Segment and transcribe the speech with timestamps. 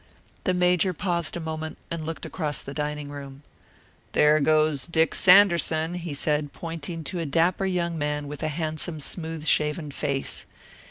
[0.45, 3.43] The Major paused a moment and looked across the dining room.
[4.13, 8.99] "There goes Dick Sanderson," he said, pointing to a dapper young man with a handsome,
[8.99, 10.47] smooth shaven face.